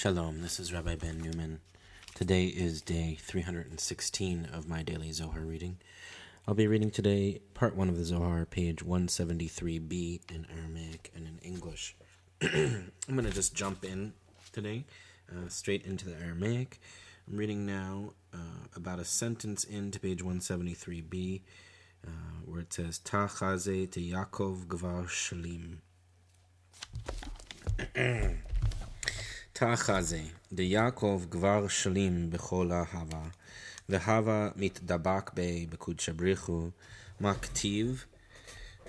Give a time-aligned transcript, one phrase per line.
[0.00, 1.58] Shalom, this is Rabbi Ben Newman.
[2.14, 5.78] Today is day 316 of my daily Zohar reading.
[6.46, 11.40] I'll be reading today part 1 of the Zohar, page 173b in Aramaic and in
[11.42, 11.96] English.
[12.40, 14.12] I'm going to just jump in
[14.52, 14.84] today,
[15.32, 16.78] uh, straight into the Aramaic.
[17.28, 21.40] I'm reading now uh, about a sentence into page 173b,
[22.06, 22.10] uh,
[22.44, 25.78] where it says, Ta chaze te Yaakov gvar shalim.
[29.60, 30.22] תחזה,
[30.52, 33.28] דיעקב כבר שלים בכל ההווה,
[33.88, 36.68] והווה מתדבק בי בקודשא בריחו,
[37.20, 38.04] מה כתיב?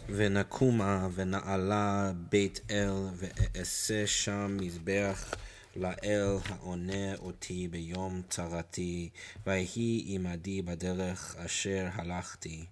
[0.10, 5.34] ונקומה ונעלה בית אל, ואעשה שם מזבח
[5.76, 9.10] לאל העונה אותי ביום צרתי,
[9.46, 12.66] ויהי עמדי בדרך אשר הלכתי.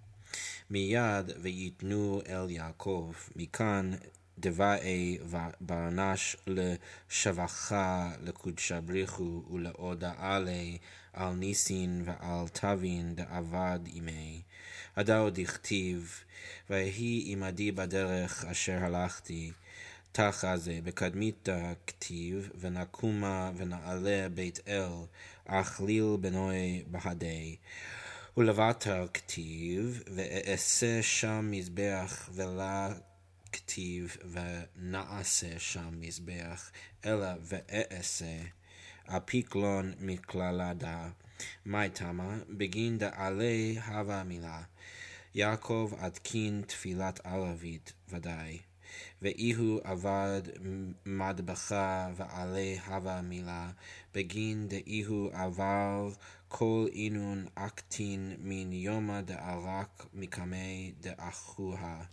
[0.70, 3.90] מיד ויתנו אל יעקב, מכאן
[4.40, 5.18] דבעי
[5.60, 10.78] ברנש לשבחה לקודשא בריחו ולהודעה לי
[11.12, 14.42] על ניסין ועל תבין דאבד עמי.
[14.96, 16.20] הדאו דכתיב,
[16.70, 19.52] ויהי עמדי בדרך אשר הלכתי.
[20.12, 21.48] תחה זה בקדמית
[21.86, 24.92] כתיב, ונקומה ונעלה בית אל,
[25.46, 27.56] אכליל בנוי בהדי.
[28.36, 32.88] ולבטר כתיב, ואעשה שם מזבח ולה
[33.52, 36.70] כתיב ונעשה שם מזבח,
[37.04, 38.42] אלא ואעשה,
[39.06, 41.08] הפיקלון מקללדה.
[41.66, 44.62] מאי תמה, בגין דעלי הווה מילה.
[45.34, 48.58] יעקב עדכין תפילת ערבית ודאי.
[49.22, 50.42] ואיהו עבד
[51.06, 53.70] מדבחה ועלי הווה מילה,
[54.14, 56.10] בגין דאיהו עבר
[56.48, 62.04] כל אינון אקטין מן יומא דערק מקמי דאחוה.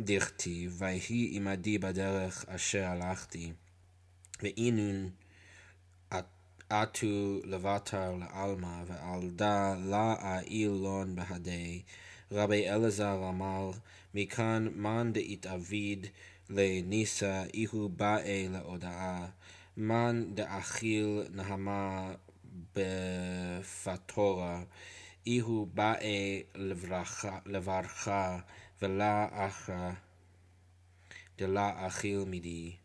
[0.00, 3.52] דכתיב, ויהי עמדי בדרך אשר הלכתי,
[4.42, 5.10] ואינון
[6.70, 11.82] עטו לוותר לעלמא, ועל דא לה אילון בהדי.
[12.32, 13.70] רבי אלעזר אמר,
[14.14, 16.06] מכאן מאן דאתעביד
[16.50, 19.26] לניסה, איהו באי להודאה,
[19.76, 22.12] מאן דאכיל נהמה
[22.74, 24.62] בפטורה,
[25.26, 26.42] איהו באי
[27.46, 28.38] לברכה,
[28.82, 29.92] ולא אחרא
[31.38, 32.76] דלא אכיל מידי.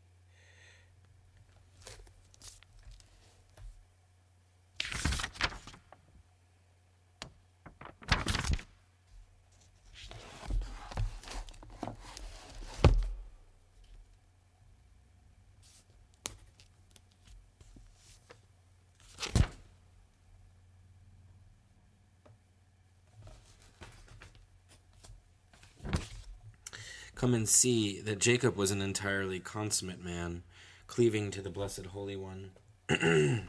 [27.24, 30.44] Come and see that Jacob was an entirely consummate man,
[30.88, 32.52] cleaving to the Blessed Holy One.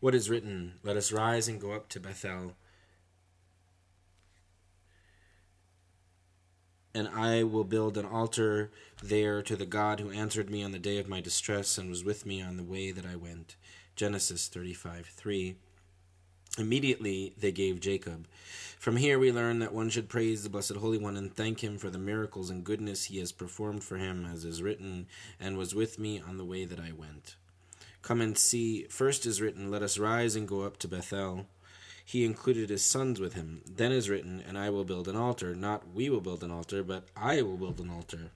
[0.00, 0.74] what is written?
[0.82, 2.52] Let us rise and go up to Bethel.
[6.94, 8.70] And I will build an altar
[9.02, 12.04] there to the God who answered me on the day of my distress and was
[12.04, 13.56] with me on the way that I went.
[13.96, 15.56] Genesis 35 3.
[16.56, 18.28] Immediately they gave Jacob.
[18.78, 21.78] From here we learn that one should praise the Blessed Holy One and thank him
[21.78, 25.06] for the miracles and goodness he has performed for him, as is written,
[25.40, 27.34] and was with me on the way that I went.
[28.02, 28.84] Come and see.
[28.84, 31.46] First is written, Let us rise and go up to Bethel.
[32.04, 33.62] He included his sons with him.
[33.66, 35.54] Then is written, And I will build an altar.
[35.56, 38.30] Not we will build an altar, but I will build an altar.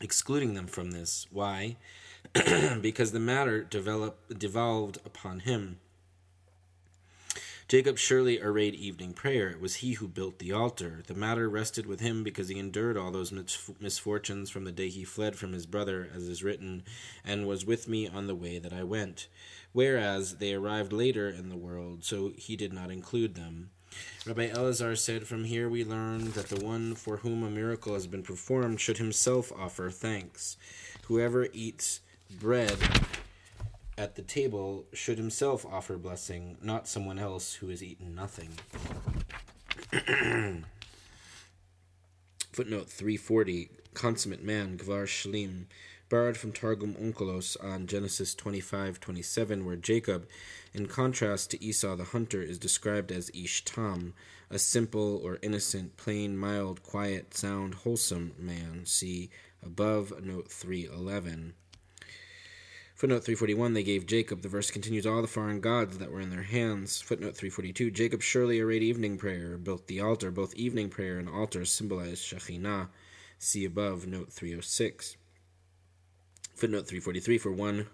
[0.00, 1.26] Excluding them from this.
[1.30, 1.76] Why?
[2.80, 5.78] because the matter devolved upon him
[7.72, 9.48] Jacob surely arrayed evening prayer.
[9.48, 11.02] It was he who built the altar.
[11.06, 13.32] The matter rested with him because he endured all those
[13.80, 16.82] misfortunes from the day he fled from his brother, as is written,
[17.24, 19.26] and was with me on the way that I went.
[19.72, 23.70] Whereas they arrived later in the world, so he did not include them.
[24.26, 28.06] Rabbi Elazar said, From here we learn that the one for whom a miracle has
[28.06, 30.58] been performed should himself offer thanks.
[31.04, 32.00] Whoever eats
[32.38, 32.76] bread
[34.02, 38.48] at the table should himself offer blessing, not someone else who has eaten nothing.
[42.52, 45.66] Footnote 340 Consummate man, Gvar Shlim,
[46.08, 50.26] borrowed from Targum Onkelos on Genesis 25 27, where Jacob,
[50.74, 54.14] in contrast to Esau the hunter, is described as Ishtam,
[54.50, 58.84] a simple or innocent, plain, mild, quiet, sound, wholesome man.
[58.84, 59.30] See
[59.62, 61.54] above, note 311.
[63.02, 64.42] Footnote 341, they gave Jacob.
[64.42, 67.00] The verse continues, all the foreign gods that were in their hands.
[67.00, 70.30] Footnote 342, Jacob surely arrayed evening prayer, built the altar.
[70.30, 72.90] Both evening prayer and altar symbolize Shekhinah.
[73.40, 75.16] See above, note 306.
[76.54, 77.88] Footnote 343 For one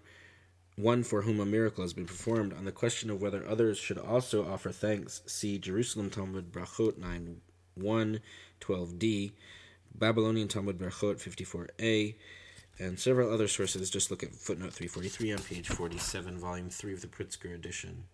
[0.76, 2.52] one for whom a miracle has been performed.
[2.52, 7.40] On the question of whether others should also offer thanks, see Jerusalem Talmud Brachot 9
[7.76, 8.20] 1
[8.60, 9.32] 12d,
[9.94, 12.14] Babylonian Talmud Brachot 54a,
[12.78, 13.90] and several other sources.
[13.90, 18.04] Just look at footnote 343 on page 47, volume 3 of the Pritzker edition.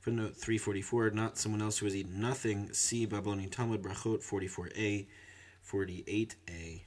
[0.00, 2.72] Footnote 344, not someone else who has eaten nothing.
[2.72, 5.06] See Babylonian Talmud, Brachot 44a,
[5.68, 6.82] 48a.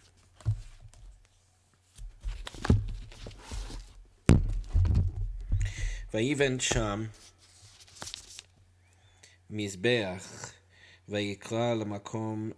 [6.13, 7.12] Vayiven Sham,
[9.51, 10.53] Mizbeach,
[11.12, 12.53] Vayikra Lamakom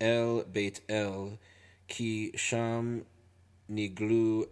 [0.00, 1.38] El Beit El,
[1.88, 3.00] כי שם
[3.68, 4.44] נגלו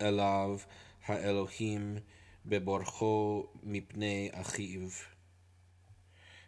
[0.00, 0.58] אליו
[1.06, 1.98] האלוהים
[2.46, 4.88] בבורכו מפני אחיו.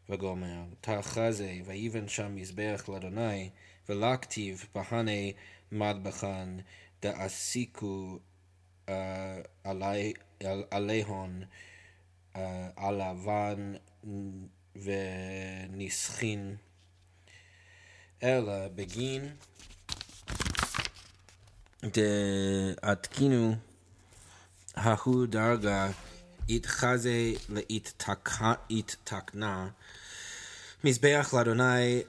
[0.09, 3.51] וגומר, תחזה, ויבן שם מזבח לאדוני,
[3.89, 5.11] ולכתיב בהנה
[5.73, 6.57] מטבחן,
[7.03, 8.19] דעסיקו
[9.65, 10.13] עלי
[10.71, 11.43] עליהון
[12.35, 13.73] הלבן
[14.77, 16.57] ונסחין,
[18.23, 19.29] אלא בגין
[21.83, 23.55] דעתקינו
[24.77, 25.91] ההוא דרגה
[26.49, 27.33] יתחזה
[28.69, 29.69] להתתקנה
[30.85, 32.03] מזבח לאדוני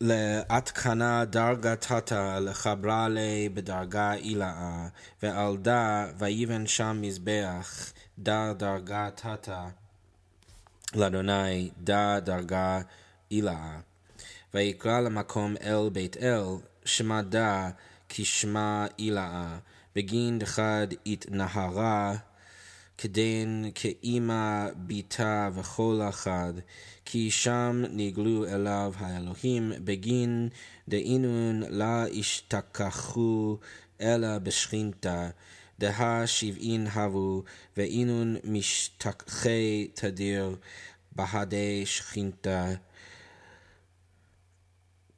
[0.00, 4.88] להתקנה דרגה תתא לחברה לי בדרגה אילאה,
[5.22, 9.66] ועל דה ויבן שם מזבח דה דרגה תתא.
[10.94, 12.80] לאדוני דה דרגה
[13.30, 13.80] אילאה.
[14.56, 16.44] ויקרא למקום אל בית אל,
[16.84, 17.70] שמע דה
[18.08, 19.58] כשמה אילאה,
[19.96, 22.16] בגין דחד התנהרה
[22.98, 26.52] כדין כאימא ביתה וכל אחד,
[27.04, 30.48] כי שם נגלו אליו האלוהים, בגין
[30.88, 33.58] דאינון לה השתכחו
[34.00, 35.28] אלא בשכינתה,
[35.78, 37.42] דהה שבעין הבו,
[37.76, 40.56] ואינון משתכחי תדיר
[41.12, 42.72] בהדי שכינתה.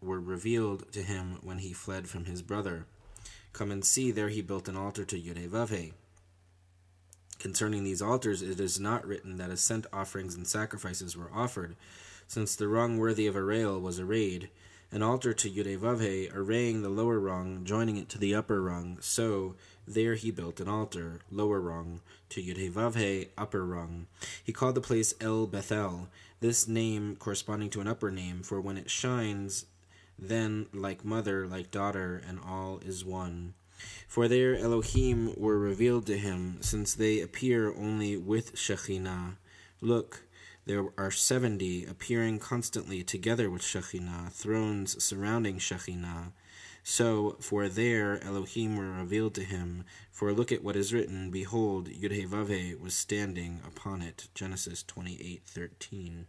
[0.00, 2.86] were revealed to him when he fled from his brother.
[3.52, 5.92] Come and see, there he built an altar to Yudevavhe.
[7.38, 11.76] Concerning these altars, it is not written that ascent offerings and sacrifices were offered,
[12.26, 14.50] since the rung worthy of arrayal was arrayed,
[14.90, 18.98] an altar to Yudevavhe, arraying the lower rung, joining it to the upper rung.
[19.00, 19.54] So
[19.86, 24.06] there he built an altar, lower rung, to Yudevavhe, upper rung.
[24.42, 26.08] He called the place El Bethel,
[26.40, 29.66] this name corresponding to an upper name, for when it shines,
[30.18, 33.54] then like mother, like daughter, and all is one.
[34.08, 39.36] For there Elohim were revealed to him, since they appear only with Shekhinah.
[39.80, 40.24] Look,
[40.66, 46.32] there are seventy appearing constantly together with Shekhinah, thrones surrounding Shekhinah.
[46.82, 49.84] So, for there Elohim were revealed to him.
[50.10, 54.28] For look at what is written, Behold, Yudhevave was standing upon it.
[54.34, 56.24] Genesis 28.13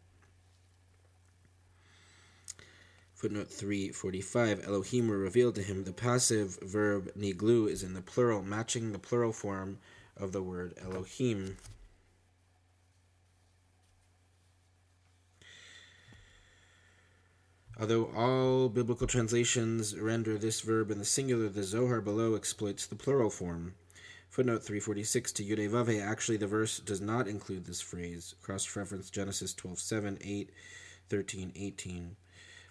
[3.20, 5.84] Footnote 345 Elohim revealed to him.
[5.84, 9.80] The passive verb niglu is in the plural, matching the plural form
[10.16, 11.58] of the word Elohim.
[17.78, 22.96] Although all biblical translations render this verb in the singular, the Zohar below exploits the
[22.96, 23.74] plural form.
[24.30, 28.34] Footnote 346 to Yudevave, actually the verse does not include this phrase.
[28.42, 30.50] Cross reference Genesis 12 7, 8,
[31.10, 32.16] 13, 18.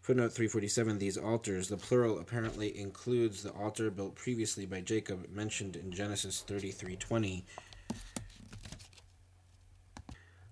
[0.09, 5.77] Footnote 347 These altars, the plural apparently includes the altar built previously by Jacob, mentioned
[5.77, 7.45] in Genesis 33:20.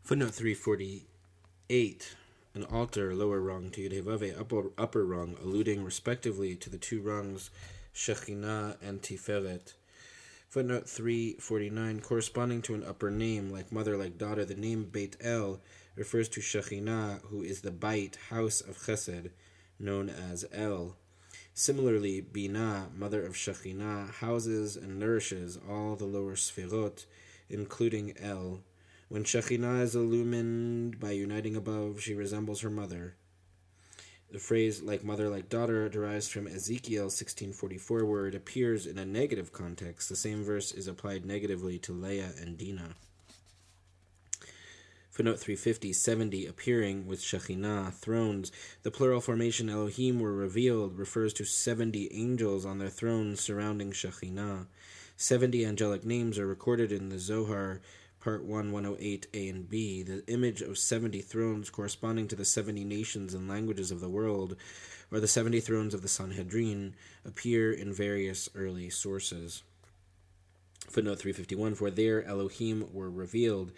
[0.03, 2.17] Footnote 348
[2.53, 7.49] an altar lower rung to Yudhevave upper, upper rung, alluding respectively to the two rungs
[7.95, 9.73] Shekhinah and Tiferet.
[10.51, 15.63] Footnote 349 corresponding to an upper name like mother like daughter, the name Beit El
[15.97, 19.31] refers to Shekhinah, who is the Bait, house of Chesed,
[19.79, 20.97] known as El.
[21.55, 27.07] Similarly, Binah, mother of Shekhinah, houses and nourishes all the lower Sfirot,
[27.49, 28.63] including El.
[29.09, 33.15] When Shekhinah is illumined by uniting above, she resembles her mother.
[34.31, 39.07] The phrase like mother, like daughter derives from Ezekiel 16:44 where it appears in a
[39.07, 40.09] negative context.
[40.09, 42.97] The same verse is applied negatively to Leah and Dinah.
[45.17, 48.53] Footnote 350, 70, appearing with Shekhinah, thrones.
[48.83, 54.67] The plural formation Elohim were revealed refers to 70 angels on their thrones surrounding Shekhinah.
[55.17, 57.81] 70 angelic names are recorded in the Zohar
[58.21, 63.33] Part 1, 108a and b, the image of 70 thrones corresponding to the 70 nations
[63.33, 64.55] and languages of the world,
[65.11, 66.95] or the 70 thrones of the Sanhedrin,
[67.25, 69.63] appear in various early sources.
[70.91, 73.73] Footnote 351 For there Elohim were revealed.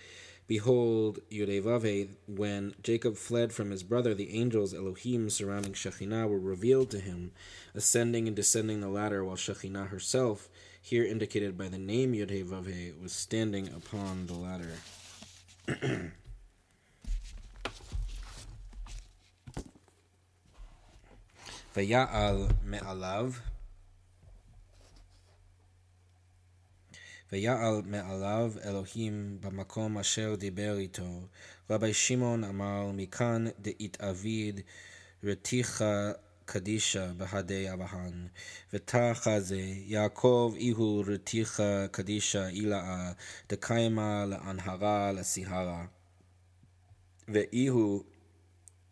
[0.49, 6.91] Behold, Yudevave, when Jacob fled from his brother, the angels Elohim surrounding Shekhinah were revealed
[6.93, 7.33] to him,
[7.75, 10.49] ascending and descending the ladder, while Shekhinah herself
[10.81, 14.73] here indicated by the name Yod Vav was standing upon the ladder.
[21.77, 23.37] Vaya'al me'alav.
[27.33, 31.21] ויעל מעליו אלוהים במקום אשר דיבר איתו.
[31.71, 34.61] רבי שמעון אמר, מכאן דאתעביד
[35.25, 36.11] רתיחה
[36.45, 38.29] קדישה בהדי אבהן,
[38.73, 43.13] ותחזה יעקב איהו רתיחה קדישה אילאה,
[43.49, 45.87] דקיימה לאנהרה לסיהרה.
[47.29, 48.05] ואיהו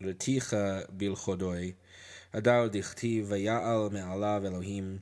[0.02, 1.72] רתיחה בלכודוי,
[2.32, 4.98] הדר דכתיב ויעל מעליו אלוהים,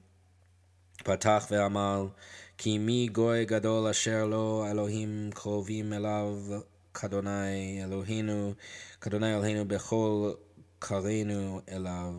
[1.04, 2.06] פתח ואמר,
[2.58, 6.38] כי מי גוי גדול אשר לו אלוהים קרובים אליו
[6.94, 8.52] כאדוני אלוהינו,
[9.00, 10.32] כאדוני אלוהינו בכל
[10.78, 12.14] קראנו אליו.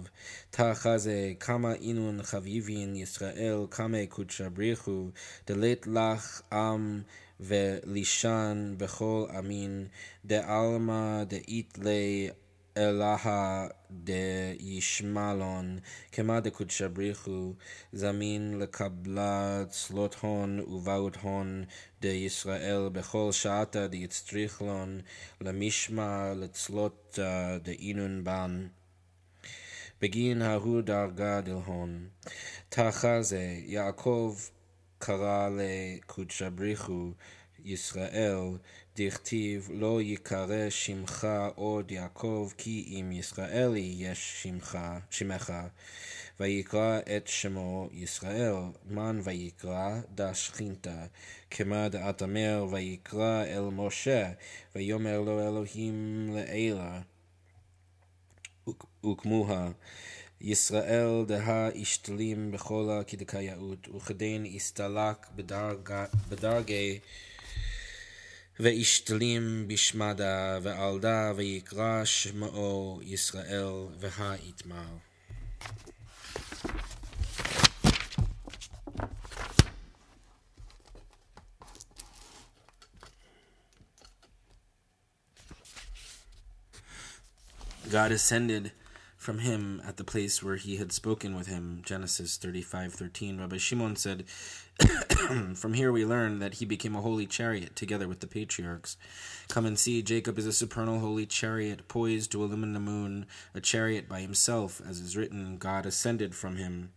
[0.49, 5.09] תחזה כמה אינון חביבין ישראל כמה קודשא בריחו,
[5.47, 7.01] דלית לך עם
[7.39, 9.87] ולישן בכל אמין,
[10.25, 12.29] דעלמא דאית לי
[12.77, 15.79] אלהה דישמלון,
[16.11, 17.53] כמא דקודשא בריחו,
[17.93, 21.63] זמין לקבלה צלות הון ובעוד הון
[22.01, 25.01] דישראל, בכל שעתה דיצטריך לון,
[25.41, 27.19] למשמע לצלות
[27.63, 28.67] דאינון בן.
[30.01, 32.07] בגין ההוא דרגה דלהון.
[32.69, 34.35] תחזה זה, יעקב
[34.97, 37.11] קרא לקודשא בריחו,
[37.65, 38.57] ישראל,
[38.97, 44.77] דכתיב לא יקרא שמך עוד יעקב כי אם ישראלי יש שמך,
[45.09, 45.53] שמך
[46.39, 48.53] ויקרא את שמו ישראל,
[48.89, 51.05] מן ויקרא דשכינתה,
[51.51, 51.87] כמה
[52.23, 54.31] אמר ויקרא אל משה,
[54.75, 57.01] ויאמר לו אלוהים לעילה,
[59.05, 59.71] וכמוה
[60.41, 65.27] ישראל דה השתלים בכל הכדקאיות, וכדין הסתלק
[66.29, 66.99] בדרגי
[68.60, 74.96] ואשתלים בשמדה, ועלדה ויקרא שמו ישראל, והאיתמר.
[87.90, 88.70] God ascended
[89.18, 91.82] from him at the place where he had spoken with him.
[91.84, 93.40] Genesis 35:13.
[93.40, 94.24] Rabbi Shimon said,
[95.55, 98.97] "From here we learn that he became a holy chariot together with the patriarchs.
[99.47, 103.61] Come and see, Jacob is a supernal holy chariot poised to illumine the moon, a
[103.61, 106.91] chariot by himself, as is written, God ascended from him."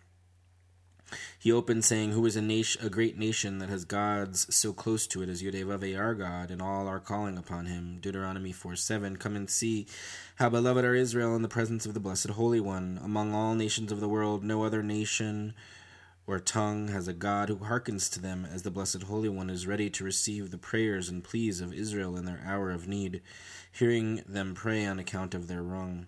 [1.38, 5.06] He opened saying, Who is a nation, a great nation that has gods so close
[5.06, 7.98] to it as Yudevave our God, and all are calling upon him.
[8.00, 9.16] Deuteronomy 4 7.
[9.16, 9.86] Come and see
[10.36, 13.00] how beloved are Israel in the presence of the Blessed Holy One.
[13.02, 15.54] Among all nations of the world, no other nation
[16.28, 19.66] or tongue has a God who hearkens to them as the Blessed Holy One is
[19.66, 23.22] ready to receive the prayers and pleas of Israel in their hour of need,
[23.72, 26.06] hearing them pray on account of their rung.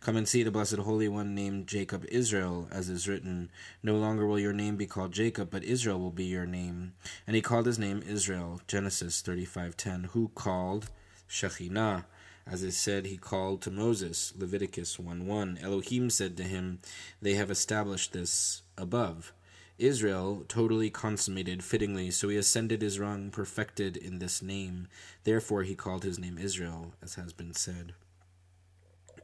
[0.00, 3.50] Come and see the blessed Holy One named Jacob Israel, as is written,
[3.82, 6.94] No longer will your name be called Jacob, but Israel will be your name.
[7.26, 10.88] And he called his name Israel, Genesis 35.10, who called
[11.28, 12.06] Shekhinah,
[12.46, 15.62] as is said he called to Moses, Leviticus 1.1.
[15.62, 16.78] Elohim said to him,
[17.20, 19.34] They have established this above.
[19.78, 24.88] Israel, totally consummated fittingly, so he ascended his rung, perfected in this name.
[25.24, 27.94] Therefore he called his name Israel, as has been said.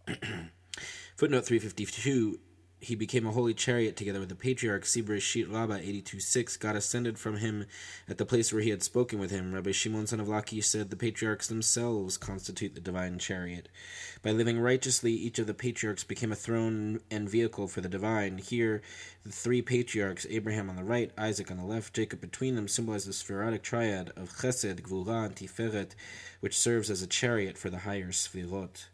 [1.16, 2.38] Footnote 352
[2.84, 6.58] he became a holy chariot together with the patriarch See Bereshit Rabbah 82.6.
[6.60, 7.64] God ascended from him
[8.08, 9.54] at the place where he had spoken with him.
[9.54, 13.70] Rabbi Shimon son of Lakish said the patriarchs themselves constitute the divine chariot.
[14.22, 18.38] By living righteously, each of the patriarchs became a throne and vehicle for the divine.
[18.38, 18.82] Here,
[19.24, 23.06] the three patriarchs, Abraham on the right, Isaac on the left, Jacob between them, symbolize
[23.06, 25.94] the sefirotic triad of Chesed, Gvura, and Tiferet,
[26.40, 28.86] which serves as a chariot for the higher Sfirot.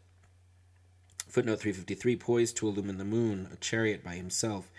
[1.31, 4.69] Footnote 353 Poised to illumine the moon, a chariot by himself.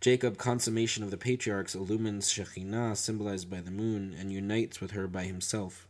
[0.00, 5.08] Jacob, consummation of the patriarchs, illumines Shekhinah, symbolized by the moon, and unites with her
[5.08, 5.88] by himself.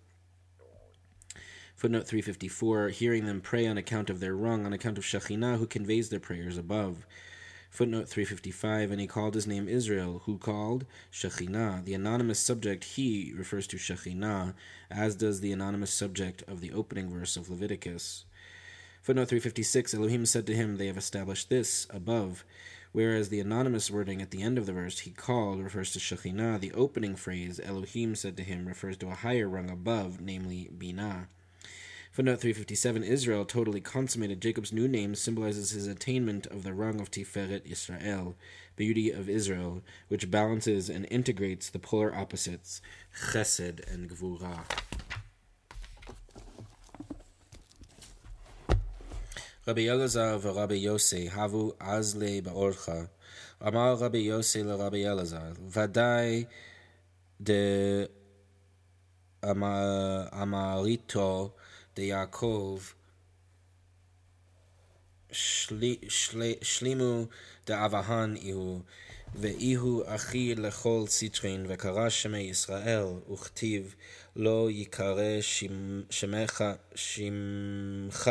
[1.77, 5.67] Footnote 354 Hearing them pray on account of their rung, on account of Shekhinah, who
[5.67, 7.07] conveys their prayers above.
[7.69, 11.85] Footnote 355 And he called his name Israel, who called Shekhinah.
[11.85, 14.55] The anonymous subject, he, refers to Shekhinah,
[14.91, 18.25] as does the anonymous subject of the opening verse of Leviticus.
[19.03, 22.45] Footnote 356 Elohim said to him, They have established this above.
[22.93, 26.61] Whereas the anonymous wording at the end of the verse, he called, refers to Shekhinah,
[26.61, 31.27] the opening phrase, Elohim said to him, refers to a higher rung above, namely Binah.
[32.11, 34.41] Footnote 357 Israel, totally consummated.
[34.41, 38.35] Jacob's new name symbolizes his attainment of the rung of Tiferet Israel,
[38.75, 42.81] beauty of Israel, which balances and integrates the polar opposites,
[43.31, 44.65] Chesed and Gvura.
[49.69, 53.03] רבי אלעזר ורבי יוסי הבו אז לי באורחה.
[53.67, 56.45] אמר רבי יוסי לרבי אלעזר, ודאי
[59.43, 61.51] דאמריתו
[61.97, 62.81] דיעקב
[66.63, 67.25] שלימו
[67.67, 68.83] דאבהן איהו,
[69.35, 73.95] ואיהו אחי לכל סיטרין, וקרא שמי ישראל, וכתיב
[74.37, 75.41] לא יקרא
[76.11, 78.31] שמך, שמך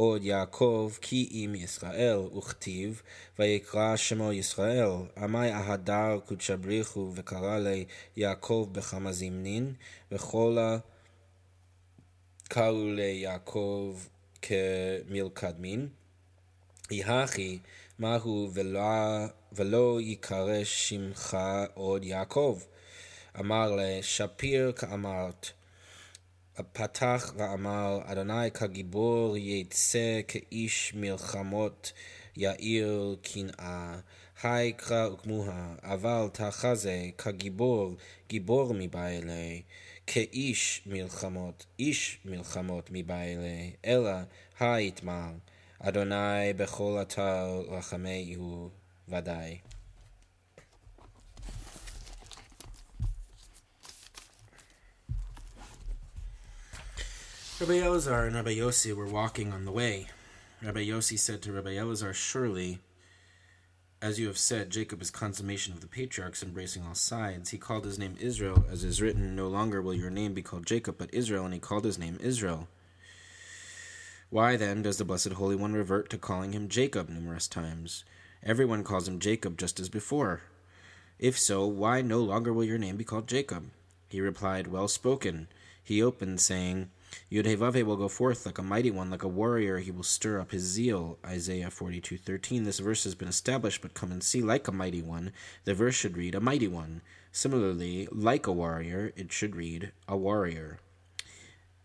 [0.00, 3.02] עוד יעקב כי אם ישראל, וכתיב,
[3.38, 7.84] ויקרא שמו ישראל, עמי אהדר קודשא בריחו, וקרא לי
[8.16, 9.74] יעקב בכמה זמנין,
[10.12, 10.58] וכל
[12.48, 13.98] קראו ליעקב
[14.42, 15.88] כמלכדמין.
[16.90, 17.58] יהכי
[17.98, 18.80] מהו ולא,
[19.52, 21.38] ולא יקרא שמך
[21.74, 22.58] עוד יעקב.
[23.40, 25.50] אמר לשפיר כאמרת,
[26.72, 31.92] פתח ואמר, אדוני כגיבור יצא כאיש מלחמות
[32.36, 33.98] יאיר קנאה,
[34.42, 37.94] היי קרא וכמוה, אבל תחזה כגיבור,
[38.28, 39.62] גיבור מבעילי,
[40.06, 44.12] כאיש מלחמות, איש מלחמות מבעילי, אלא
[44.60, 45.30] היתמר,
[45.78, 48.70] אדוני בכל אתר רחמי הוא
[49.08, 49.58] ודאי.
[57.60, 60.06] Rabbi Elazar and Rabbi Yossi were walking on the way.
[60.62, 62.78] Rabbi Yossi said to Rabbi Elazar, Surely,
[64.00, 67.50] as you have said, Jacob is consummation of the patriarchs, embracing all sides.
[67.50, 70.64] He called his name Israel, as is written, No longer will your name be called
[70.64, 72.66] Jacob, but Israel, and he called his name Israel.
[74.30, 78.04] Why then does the Blessed Holy One revert to calling him Jacob numerous times?
[78.42, 80.40] Everyone calls him Jacob just as before.
[81.18, 83.70] If so, why no longer will your name be called Jacob?
[84.08, 85.48] He replied, Well spoken.
[85.84, 86.88] He opened, saying,
[87.30, 89.78] Yudhevave will go forth like a mighty one, like a warrior.
[89.78, 91.18] He will stir up his zeal.
[91.24, 92.64] Isaiah forty-two thirteen.
[92.64, 95.32] This verse has been established, but come and see, like a mighty one.
[95.64, 97.02] The verse should read, a mighty one.
[97.32, 100.78] Similarly, like a warrior, it should read, a warrior.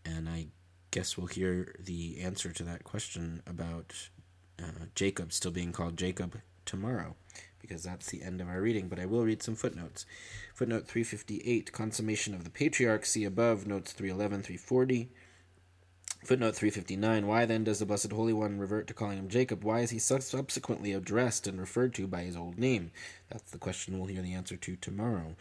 [0.03, 0.47] And I
[0.91, 4.09] guess we'll hear the answer to that question about
[4.59, 7.15] uh, Jacob still being called Jacob tomorrow
[7.67, 10.05] because that's the end of our reading, but I will read some footnotes.
[10.53, 15.09] Footnote 358, consummation of the patriarch, see above, notes 311, 340.
[16.23, 19.63] Footnote 359, why then does the Blessed Holy One revert to calling him Jacob?
[19.63, 22.91] Why is he subsequently addressed and referred to by his old name?
[23.29, 25.35] That's the question we'll hear the answer to tomorrow.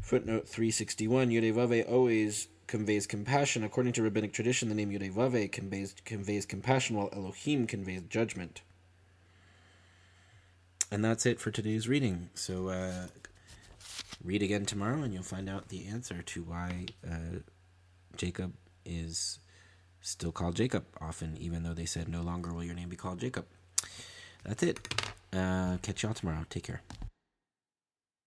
[0.00, 3.64] Footnote 361, Yudevave always conveys compassion.
[3.64, 8.62] According to rabbinic tradition, the name Yudevave conveys, conveys compassion, while Elohim conveys judgment.
[10.92, 12.28] And that's it for today's reading.
[12.34, 13.06] So uh,
[14.22, 17.38] read again tomorrow, and you'll find out the answer to why uh,
[18.14, 18.52] Jacob
[18.84, 19.38] is
[20.02, 23.20] still called Jacob often, even though they said no longer will your name be called
[23.20, 23.46] Jacob.
[24.44, 24.80] That's it.
[25.32, 26.44] Uh, catch y'all tomorrow.
[26.50, 26.82] Take care.